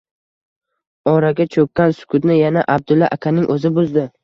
Oraga 1.11 1.47
cho‘kkan 1.57 1.95
sukutni 1.99 2.39
yana 2.39 2.65
Abdulla 2.79 3.13
akaning 3.19 3.49
o‘zi 3.59 3.75
buzdi: 3.81 4.11